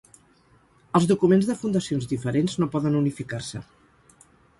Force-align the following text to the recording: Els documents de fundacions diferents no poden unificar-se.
Els 0.99 1.03
documents 1.11 1.49
de 1.49 1.55
fundacions 1.59 2.07
diferents 2.13 2.57
no 2.63 2.69
poden 2.77 2.97
unificar-se. 3.01 3.63